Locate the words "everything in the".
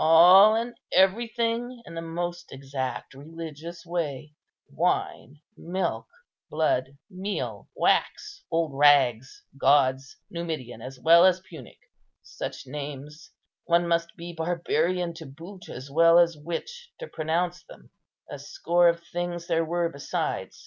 0.91-2.01